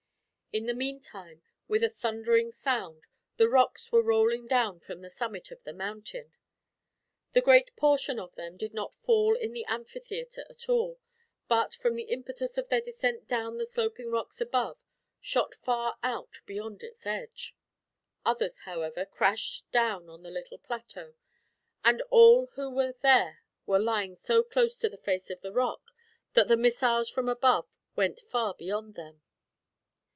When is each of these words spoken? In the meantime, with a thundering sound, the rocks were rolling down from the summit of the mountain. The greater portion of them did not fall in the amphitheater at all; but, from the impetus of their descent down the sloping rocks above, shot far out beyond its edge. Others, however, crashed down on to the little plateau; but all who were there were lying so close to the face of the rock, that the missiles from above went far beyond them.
In 0.53 0.65
the 0.65 0.73
meantime, 0.73 1.41
with 1.69 1.81
a 1.81 1.87
thundering 1.87 2.51
sound, 2.51 3.05
the 3.37 3.47
rocks 3.47 3.89
were 3.89 4.01
rolling 4.03 4.47
down 4.47 4.81
from 4.81 4.99
the 4.99 5.09
summit 5.09 5.49
of 5.49 5.63
the 5.63 5.71
mountain. 5.71 6.33
The 7.31 7.39
greater 7.39 7.71
portion 7.77 8.19
of 8.19 8.35
them 8.35 8.57
did 8.57 8.73
not 8.73 8.93
fall 8.97 9.37
in 9.37 9.53
the 9.53 9.63
amphitheater 9.63 10.43
at 10.49 10.67
all; 10.67 10.99
but, 11.47 11.73
from 11.73 11.95
the 11.95 12.03
impetus 12.03 12.57
of 12.57 12.67
their 12.67 12.81
descent 12.81 13.29
down 13.29 13.59
the 13.59 13.65
sloping 13.65 14.11
rocks 14.11 14.41
above, 14.41 14.77
shot 15.21 15.55
far 15.55 15.95
out 16.03 16.41
beyond 16.45 16.83
its 16.83 17.05
edge. 17.05 17.55
Others, 18.25 18.59
however, 18.63 19.05
crashed 19.05 19.63
down 19.71 20.09
on 20.09 20.19
to 20.19 20.23
the 20.23 20.31
little 20.33 20.57
plateau; 20.57 21.13
but 21.81 22.01
all 22.09 22.47
who 22.55 22.69
were 22.69 22.95
there 23.01 23.39
were 23.65 23.79
lying 23.79 24.15
so 24.15 24.43
close 24.43 24.77
to 24.79 24.89
the 24.89 24.97
face 24.97 25.29
of 25.29 25.39
the 25.39 25.53
rock, 25.53 25.81
that 26.33 26.49
the 26.49 26.57
missiles 26.57 27.09
from 27.09 27.29
above 27.29 27.69
went 27.95 28.19
far 28.19 28.53
beyond 28.53 28.95
them. 28.95 29.21